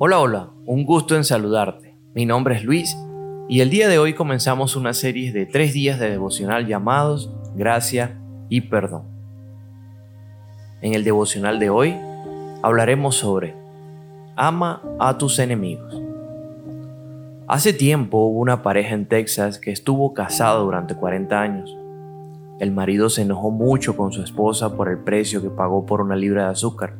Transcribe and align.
Hola, 0.00 0.20
hola, 0.20 0.50
un 0.64 0.84
gusto 0.84 1.16
en 1.16 1.24
saludarte. 1.24 1.96
Mi 2.14 2.24
nombre 2.24 2.54
es 2.54 2.62
Luis 2.62 2.96
y 3.48 3.62
el 3.62 3.70
día 3.70 3.88
de 3.88 3.98
hoy 3.98 4.14
comenzamos 4.14 4.76
una 4.76 4.92
serie 4.92 5.32
de 5.32 5.44
tres 5.44 5.72
días 5.72 5.98
de 5.98 6.08
devocional 6.08 6.68
llamados 6.68 7.32
Gracia 7.56 8.16
y 8.48 8.60
Perdón. 8.60 9.02
En 10.82 10.94
el 10.94 11.02
devocional 11.02 11.58
de 11.58 11.70
hoy 11.70 11.96
hablaremos 12.62 13.16
sobre 13.16 13.56
Ama 14.36 14.84
a 15.00 15.18
tus 15.18 15.40
enemigos. 15.40 16.00
Hace 17.48 17.72
tiempo 17.72 18.18
hubo 18.18 18.38
una 18.38 18.62
pareja 18.62 18.94
en 18.94 19.06
Texas 19.06 19.58
que 19.58 19.72
estuvo 19.72 20.14
casada 20.14 20.60
durante 20.60 20.94
40 20.94 21.40
años. 21.40 21.76
El 22.60 22.70
marido 22.70 23.10
se 23.10 23.22
enojó 23.22 23.50
mucho 23.50 23.96
con 23.96 24.12
su 24.12 24.22
esposa 24.22 24.76
por 24.76 24.88
el 24.90 24.98
precio 24.98 25.42
que 25.42 25.50
pagó 25.50 25.86
por 25.86 26.00
una 26.00 26.14
libra 26.14 26.44
de 26.44 26.50
azúcar. 26.50 26.94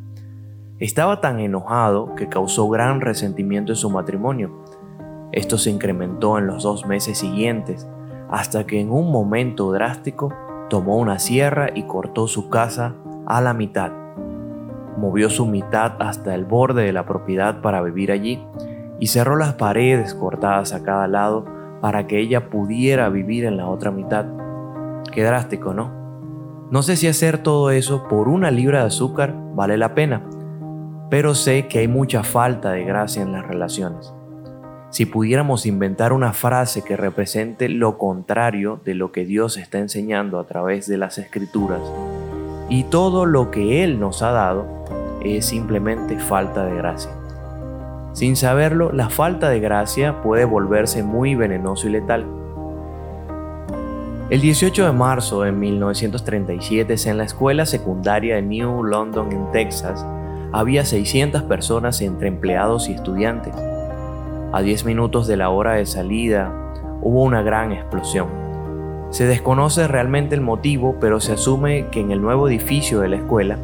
Estaba 0.81 1.21
tan 1.21 1.41
enojado 1.41 2.15
que 2.15 2.29
causó 2.29 2.69
gran 2.69 3.01
resentimiento 3.01 3.73
en 3.73 3.77
su 3.77 3.91
matrimonio. 3.91 4.63
Esto 5.33 5.59
se 5.59 5.71
incrementó 5.71 6.39
en 6.39 6.47
los 6.47 6.63
dos 6.63 6.87
meses 6.87 7.19
siguientes, 7.19 7.89
hasta 8.31 8.65
que 8.65 8.81
en 8.81 8.93
un 8.93 9.11
momento 9.11 9.73
drástico 9.73 10.33
tomó 10.71 10.99
una 10.99 11.19
sierra 11.19 11.69
y 11.75 11.83
cortó 11.83 12.29
su 12.29 12.49
casa 12.49 12.95
a 13.27 13.41
la 13.41 13.55
mitad. 13.55 13.91
Movió 14.97 15.31
su 15.31 15.47
mitad 15.47 15.95
hasta 15.99 16.37
el 16.37 16.45
borde 16.45 16.85
de 16.85 16.93
la 16.93 17.07
propiedad 17.07 17.61
para 17.61 17.83
vivir 17.83 18.13
allí 18.13 18.41
y 19.01 19.09
cerró 19.09 19.35
las 19.35 19.55
paredes 19.55 20.15
cortadas 20.15 20.73
a 20.75 20.85
cada 20.85 21.09
lado 21.09 21.45
para 21.81 22.07
que 22.07 22.21
ella 22.21 22.51
pudiera 22.51 23.09
vivir 23.09 23.47
en 23.47 23.57
la 23.57 23.67
otra 23.67 23.91
mitad. 23.91 24.27
Qué 25.11 25.25
drástico, 25.25 25.75
¿no? 25.75 25.91
No 26.71 26.83
sé 26.83 26.95
si 26.95 27.09
hacer 27.09 27.39
todo 27.39 27.73
eso 27.73 28.05
por 28.07 28.29
una 28.29 28.53
libra 28.53 28.81
de 28.81 28.87
azúcar 28.87 29.35
vale 29.55 29.77
la 29.77 29.95
pena, 29.95 30.23
pero 31.11 31.35
sé 31.35 31.67
que 31.69 31.81
hay 31.81 31.89
mucha 31.89 32.23
falta 32.23 32.73
de 32.73 32.85
gracia 32.85 33.23
en 33.23 33.33
las 33.33 33.47
relaciones. 33.47 34.13
Si 34.91 35.07
pudiéramos 35.07 35.67
inventar 35.67 36.13
una 36.13 36.33
frase 36.33 36.83
que 36.83 36.97
represente 36.97 37.69
lo 37.69 37.99
contrario 37.99 38.81
de 38.85 38.95
lo 38.95 39.13
que 39.13 39.25
Dios 39.25 39.57
está 39.57 39.79
enseñando 39.79 40.39
a 40.39 40.47
través 40.47 40.87
de 40.87 40.97
las 40.97 41.19
escrituras, 41.19 41.81
y 42.71 42.85
todo 42.85 43.27
lo 43.27 43.51
que 43.51 43.85
Él 43.85 44.01
nos 44.01 44.23
ha 44.23 44.31
dado 44.31 44.67
es 45.23 45.47
simplemente 45.47 46.19
falta 46.19 46.65
de 46.65 46.77
gracia. 46.77 47.11
Sin 48.13 48.37
saberlo, 48.37 48.93
la 48.93 49.11
falta 49.11 49.49
de 49.49 49.61
gracia 49.61 50.23
puede 50.23 50.45
volverse 50.45 51.03
muy 51.03 51.35
venenoso 51.35 51.87
y 51.87 51.93
letal. 51.93 52.27
El 54.31 54.41
18 54.41 54.87
de 54.87 54.93
marzo 54.93 55.43
de 55.43 55.53
1937, 55.53 56.97
en 57.07 57.19
la 57.19 57.25
escuela 57.25 57.65
secundaria 57.65 58.37
de 58.37 58.43
New 58.43 58.85
London, 58.85 59.33
en 59.33 59.51
Texas, 59.53 60.05
había 60.53 60.85
600 60.85 61.43
personas 61.43 62.01
entre 62.01 62.29
empleados 62.29 62.89
y 62.89 62.93
estudiantes. 62.93 63.55
A 64.53 64.63
10 64.63 64.85
minutos 64.87 65.27
de 65.27 65.37
la 65.37 65.51
hora 65.51 65.75
de 65.75 65.87
salida, 65.87 66.51
hubo 67.03 67.23
una 67.23 67.43
gran 67.43 67.73
explosión. 67.73 68.29
Se 69.11 69.27
desconoce 69.27 69.89
realmente 69.89 70.35
el 70.35 70.41
motivo, 70.41 70.97
pero 71.01 71.21
se 71.21 71.33
asume 71.33 71.87
que 71.91 72.01
en 72.01 72.11
el 72.11 72.23
nuevo 72.23 72.49
edificio 72.49 73.01
de 73.01 73.09
la 73.09 73.17
escuela 73.17 73.59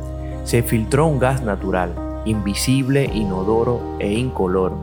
se 0.45 0.63
filtró 0.63 1.07
un 1.07 1.19
gas 1.19 1.43
natural, 1.43 1.91
invisible, 2.27 3.11
inodoro 3.13 3.81
e 3.99 4.13
incoloro. 4.13 4.77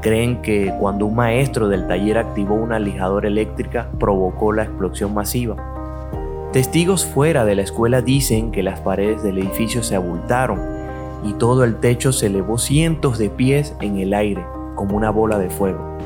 Creen 0.00 0.42
que 0.42 0.74
cuando 0.80 1.06
un 1.06 1.14
maestro 1.14 1.68
del 1.68 1.86
taller 1.86 2.18
activó 2.18 2.54
una 2.54 2.78
lijadora 2.78 3.28
eléctrica 3.28 3.88
provocó 3.98 4.52
la 4.52 4.64
explosión 4.64 5.14
masiva. 5.14 5.56
Testigos 6.52 7.06
fuera 7.06 7.44
de 7.44 7.54
la 7.54 7.62
escuela 7.62 8.02
dicen 8.02 8.50
que 8.50 8.62
las 8.62 8.80
paredes 8.80 9.22
del 9.22 9.38
edificio 9.38 9.82
se 9.82 9.94
abultaron 9.94 10.81
y 11.22 11.34
todo 11.34 11.64
el 11.64 11.76
techo 11.76 12.12
se 12.12 12.26
elevó 12.26 12.58
cientos 12.58 13.18
de 13.18 13.30
pies 13.30 13.74
en 13.80 13.98
el 13.98 14.14
aire 14.14 14.44
como 14.74 14.96
una 14.96 15.10
bola 15.10 15.38
de 15.38 15.50
fuego. 15.50 15.96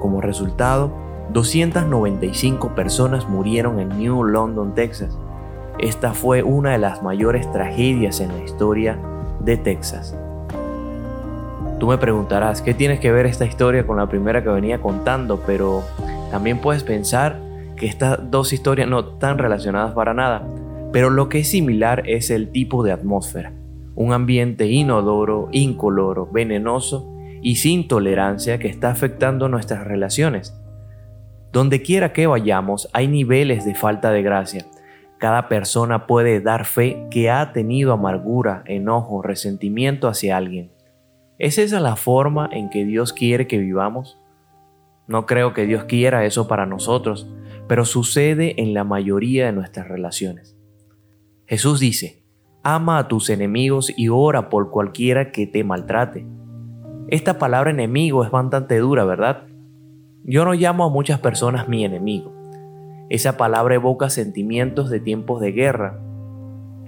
Como 0.00 0.20
resultado, 0.20 0.90
295 1.32 2.74
personas 2.74 3.28
murieron 3.28 3.80
en 3.80 3.88
New 3.90 4.24
London, 4.24 4.74
Texas. 4.74 5.16
Esta 5.78 6.12
fue 6.12 6.42
una 6.42 6.72
de 6.72 6.78
las 6.78 7.02
mayores 7.02 7.50
tragedias 7.52 8.20
en 8.20 8.28
la 8.28 8.44
historia 8.44 8.98
de 9.40 9.56
Texas. 9.56 10.16
Tú 11.78 11.88
me 11.88 11.98
preguntarás, 11.98 12.62
¿qué 12.62 12.72
tienes 12.72 13.00
que 13.00 13.12
ver 13.12 13.26
esta 13.26 13.44
historia 13.44 13.86
con 13.86 13.96
la 13.96 14.08
primera 14.08 14.42
que 14.42 14.48
venía 14.48 14.80
contando? 14.80 15.40
Pero 15.46 15.82
también 16.30 16.58
puedes 16.58 16.84
pensar 16.84 17.40
que 17.76 17.86
estas 17.86 18.30
dos 18.30 18.52
historias 18.52 18.88
no 18.88 19.00
están 19.00 19.38
relacionadas 19.38 19.92
para 19.92 20.14
nada, 20.14 20.46
pero 20.92 21.10
lo 21.10 21.28
que 21.28 21.40
es 21.40 21.50
similar 21.50 22.08
es 22.08 22.30
el 22.30 22.50
tipo 22.50 22.84
de 22.84 22.92
atmósfera. 22.92 23.52
Un 23.94 24.12
ambiente 24.12 24.66
inodoro, 24.66 25.48
incoloro, 25.52 26.26
venenoso 26.30 27.12
y 27.42 27.56
sin 27.56 27.88
tolerancia 27.88 28.58
que 28.58 28.68
está 28.68 28.90
afectando 28.90 29.48
nuestras 29.48 29.86
relaciones. 29.86 30.58
Donde 31.52 31.82
quiera 31.82 32.12
que 32.12 32.26
vayamos 32.26 32.88
hay 32.92 33.08
niveles 33.08 33.64
de 33.64 33.74
falta 33.74 34.10
de 34.10 34.22
gracia 34.22 34.66
cada 35.24 35.48
persona 35.48 36.06
puede 36.06 36.40
dar 36.40 36.66
fe 36.66 37.06
que 37.10 37.30
ha 37.30 37.52
tenido 37.52 37.94
amargura, 37.94 38.62
enojo, 38.66 39.22
resentimiento 39.22 40.08
hacia 40.08 40.36
alguien. 40.36 40.72
¿Es 41.38 41.56
esa 41.56 41.80
la 41.80 41.96
forma 41.96 42.48
en 42.52 42.68
que 42.68 42.84
Dios 42.84 43.12
quiere 43.12 43.46
que 43.46 43.58
vivamos? 43.58 44.20
No 45.06 45.24
creo 45.24 45.54
que 45.54 45.64
Dios 45.64 45.84
quiera 45.84 46.24
eso 46.24 46.46
para 46.46 46.66
nosotros, 46.66 47.26
pero 47.68 47.84
sucede 47.84 48.60
en 48.60 48.74
la 48.74 48.84
mayoría 48.84 49.46
de 49.46 49.52
nuestras 49.52 49.88
relaciones. 49.88 50.58
Jesús 51.46 51.80
dice, 51.80 52.23
ama 52.64 52.98
a 52.98 53.08
tus 53.08 53.28
enemigos 53.28 53.92
y 53.94 54.08
ora 54.08 54.48
por 54.48 54.70
cualquiera 54.70 55.30
que 55.30 55.46
te 55.46 55.62
maltrate. 55.62 56.26
Esta 57.08 57.38
palabra 57.38 57.70
enemigo 57.70 58.24
es 58.24 58.30
bastante 58.30 58.78
dura, 58.78 59.04
¿verdad? 59.04 59.44
Yo 60.24 60.46
no 60.46 60.54
llamo 60.54 60.84
a 60.84 60.88
muchas 60.88 61.20
personas 61.20 61.68
mi 61.68 61.84
enemigo. 61.84 62.32
Esa 63.10 63.36
palabra 63.36 63.74
evoca 63.74 64.08
sentimientos 64.08 64.88
de 64.88 64.98
tiempos 64.98 65.42
de 65.42 65.52
guerra. 65.52 66.00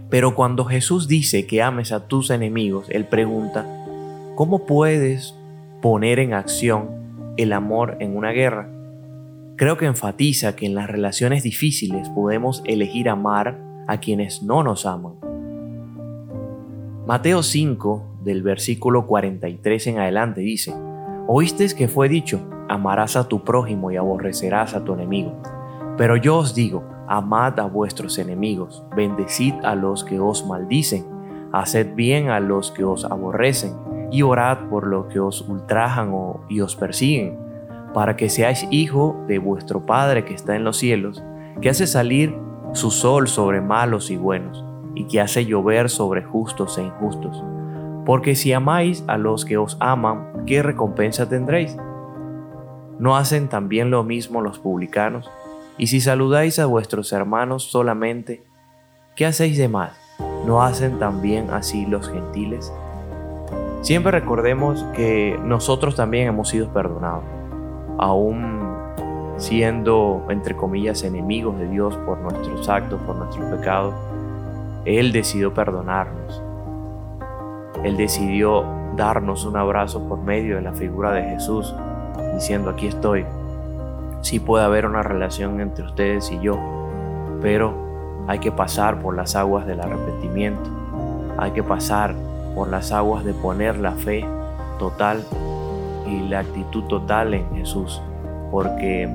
Pero 0.09 0.35
cuando 0.35 0.65
Jesús 0.65 1.09
dice 1.09 1.47
que 1.47 1.63
ames 1.63 1.93
a 1.93 2.09
tus 2.09 2.31
enemigos, 2.31 2.89
Él 2.89 3.05
pregunta, 3.05 3.67
¿cómo 4.35 4.65
puedes 4.65 5.39
poner 5.83 6.19
en 6.21 6.33
acción 6.33 7.35
el 7.37 7.53
amor 7.53 7.99
en 8.01 8.17
una 8.17 8.31
guerra? 8.31 8.71
Creo 9.57 9.77
que 9.77 9.85
enfatiza 9.85 10.57
que 10.57 10.65
en 10.65 10.75
las 10.75 10.89
relaciones 10.89 11.43
difíciles 11.43 12.09
podemos 12.09 12.63
elegir 12.65 13.11
amar 13.11 13.59
a 13.87 14.01
quienes 14.01 14.43
no 14.43 14.63
nos 14.63 14.87
aman. 14.87 15.26
Mateo 17.07 17.45
5, 17.45 18.19
del 18.25 18.43
versículo 18.43 19.07
43 19.07 19.87
en 19.87 19.99
adelante, 20.01 20.41
dice, 20.41 20.75
Oíste 21.29 21.73
que 21.77 21.87
fue 21.87 22.09
dicho, 22.09 22.41
amarás 22.69 23.15
a 23.15 23.29
tu 23.29 23.45
prójimo 23.45 23.93
y 23.93 23.97
aborrecerás 23.97 24.75
a 24.75 24.83
tu 24.83 24.95
enemigo. 24.95 25.41
Pero 25.97 26.17
yo 26.17 26.39
os 26.39 26.53
digo, 26.53 26.83
amad 27.07 27.61
a 27.61 27.67
vuestros 27.67 28.19
enemigos, 28.19 28.83
bendecid 28.97 29.55
a 29.63 29.77
los 29.77 30.03
que 30.03 30.19
os 30.19 30.45
maldicen, 30.49 31.07
haced 31.53 31.95
bien 31.95 32.29
a 32.31 32.41
los 32.41 32.73
que 32.73 32.83
os 32.83 33.05
aborrecen, 33.05 33.77
y 34.11 34.23
orad 34.23 34.69
por 34.69 34.89
los 34.89 35.07
que 35.07 35.21
os 35.21 35.43
ultrajan 35.43 36.13
y 36.49 36.61
os 36.61 36.75
persiguen, 36.75 37.39
para 37.95 38.17
que 38.17 38.29
seáis 38.29 38.67
hijo 38.73 39.17
de 39.29 39.39
vuestro 39.39 39.87
Padre 39.87 40.25
que 40.25 40.35
está 40.35 40.57
en 40.57 40.65
los 40.65 40.77
cielos, 40.77 41.23
que 41.61 41.69
hace 41.69 41.87
salir 41.87 42.37
su 42.73 42.91
sol 42.91 43.29
sobre 43.29 43.61
malos 43.61 44.11
y 44.11 44.17
buenos, 44.17 44.66
y 44.97 45.05
que 45.05 45.21
hace 45.21 45.45
llover 45.45 45.89
sobre 45.89 46.25
justos 46.25 46.77
e 46.79 46.83
injustos. 46.83 47.45
Porque 48.05 48.35
si 48.35 48.53
amáis 48.53 49.05
a 49.07 49.19
los 49.19 49.45
que 49.45 49.59
os 49.59 49.77
aman, 49.79 50.45
¿qué 50.47 50.63
recompensa 50.63 51.29
tendréis? 51.29 51.77
¿No 52.99 53.17
hacen 53.17 53.49
también 53.49 53.91
lo 53.91 54.03
mismo 54.03 54.41
los 54.41 54.59
publicanos? 54.59 55.31
Y 55.79 55.89
si 55.89 56.01
saludáis 56.01 56.59
a 56.59 56.67
vuestros 56.67 57.13
hermanos 57.13 57.65
solamente, 57.65 58.43
¿qué 59.15 59.27
hacéis 59.27 59.59
de 59.59 59.69
más? 59.69 59.93
¿No 60.47 60.63
hacen 60.63 60.99
también 60.99 61.51
así 61.51 61.85
los 61.85 62.09
gentiles? 62.09 62.73
Siempre 63.83 64.13
recordemos 64.13 64.83
que 64.95 65.39
nosotros 65.45 65.95
también 65.95 66.29
hemos 66.29 66.49
sido 66.49 66.73
perdonados, 66.73 67.25
aún 67.99 68.57
siendo, 69.37 70.25
entre 70.31 70.57
comillas, 70.57 71.03
enemigos 71.03 71.59
de 71.59 71.69
Dios 71.69 71.97
por 72.07 72.19
nuestros 72.19 72.69
actos, 72.69 73.01
por 73.03 73.17
nuestros 73.17 73.45
pecados. 73.51 73.95
Él 74.87 75.11
decidió 75.11 75.53
perdonarnos. 75.53 76.41
Él 77.83 77.97
decidió 77.97 78.65
darnos 78.95 79.45
un 79.45 79.57
abrazo 79.57 80.09
por 80.09 80.19
medio 80.19 80.57
de 80.57 80.63
la 80.63 80.73
figura 80.73 81.13
de 81.13 81.25
Jesús, 81.25 81.75
diciendo, 82.35 82.71
aquí 82.71 82.87
estoy, 82.87 83.27
sí 84.23 84.39
puede 84.39 84.65
haber 84.65 84.87
una 84.87 85.03
relación 85.03 85.61
entre 85.61 85.85
ustedes 85.85 86.31
y 86.31 86.41
yo, 86.41 86.57
pero 87.43 87.75
hay 88.29 88.39
que 88.39 88.53
pasar 88.53 89.01
por 89.01 89.17
las 89.17 89.35
aguas 89.35 89.67
del 89.67 89.81
arrepentimiento, 89.81 90.71
hay 91.37 91.51
que 91.51 91.65
pasar 91.65 92.15
por 92.55 92.69
las 92.69 92.93
aguas 92.93 93.25
de 93.25 93.35
poner 93.35 93.79
la 93.79 93.93
fe 93.93 94.25
total 94.79 95.23
y 96.07 96.29
la 96.29 96.41
actitud 96.41 96.85
total 96.85 97.35
en 97.35 97.55
Jesús, 97.57 98.01
porque 98.53 99.13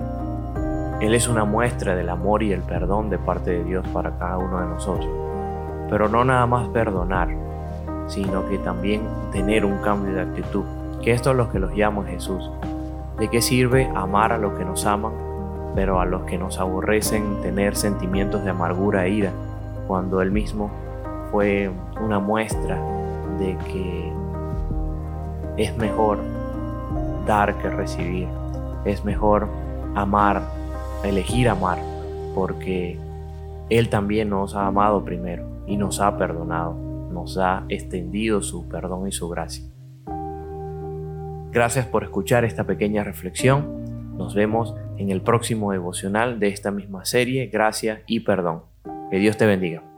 Él 0.99 1.15
es 1.15 1.29
una 1.29 1.45
muestra 1.45 1.95
del 1.95 2.09
amor 2.09 2.43
y 2.43 2.51
el 2.51 2.61
perdón 2.61 3.09
de 3.09 3.17
parte 3.17 3.51
de 3.51 3.63
Dios 3.63 3.87
para 3.87 4.17
cada 4.17 4.37
uno 4.37 4.59
de 4.59 4.65
nosotros. 4.67 5.09
Pero 5.91 6.07
no 6.07 6.23
nada 6.23 6.45
más 6.45 6.69
perdonar, 6.69 7.27
sino 8.07 8.47
que 8.47 8.57
también 8.57 9.01
tener 9.33 9.65
un 9.65 9.79
cambio 9.79 10.13
de 10.13 10.21
actitud, 10.21 10.63
que 11.03 11.11
esto 11.11 11.31
es 11.31 11.35
lo 11.35 11.51
que 11.51 11.59
los 11.59 11.75
llama 11.75 12.05
Jesús. 12.05 12.49
¿De 13.19 13.27
qué 13.27 13.41
sirve 13.41 13.91
amar 13.93 14.31
a 14.31 14.37
los 14.37 14.53
que 14.53 14.63
nos 14.63 14.85
aman, 14.85 15.11
pero 15.75 15.99
a 15.99 16.05
los 16.05 16.23
que 16.23 16.37
nos 16.37 16.59
aborrecen 16.59 17.41
tener 17.41 17.75
sentimientos 17.75 18.41
de 18.45 18.51
amargura 18.51 19.05
e 19.05 19.09
ira, 19.09 19.31
cuando 19.85 20.21
Él 20.21 20.31
mismo 20.31 20.71
fue 21.29 21.69
una 21.99 22.19
muestra 22.19 22.79
de 23.37 23.57
que 23.57 24.13
es 25.57 25.75
mejor 25.77 26.19
dar 27.27 27.55
que 27.55 27.69
recibir, 27.69 28.29
es 28.85 29.03
mejor 29.03 29.49
amar, 29.95 30.41
elegir 31.03 31.49
amar, 31.49 31.79
porque 32.33 32.97
Él 33.69 33.89
también 33.89 34.29
nos 34.29 34.55
ha 34.55 34.67
amado 34.67 35.03
primero 35.03 35.50
y 35.71 35.77
nos 35.77 36.01
ha 36.01 36.17
perdonado, 36.17 36.75
nos 37.13 37.37
ha 37.37 37.63
extendido 37.69 38.41
su 38.41 38.67
perdón 38.67 39.07
y 39.07 39.13
su 39.13 39.29
gracia. 39.29 39.63
Gracias 41.53 41.85
por 41.85 42.03
escuchar 42.03 42.43
esta 42.43 42.65
pequeña 42.65 43.05
reflexión. 43.05 44.17
Nos 44.17 44.35
vemos 44.35 44.75
en 44.97 45.11
el 45.11 45.21
próximo 45.21 45.71
devocional 45.71 46.39
de 46.39 46.49
esta 46.49 46.71
misma 46.71 47.05
serie, 47.05 47.47
Gracias 47.47 48.01
y 48.05 48.19
Perdón. 48.19 48.63
Que 49.09 49.17
Dios 49.17 49.37
te 49.37 49.45
bendiga. 49.45 49.90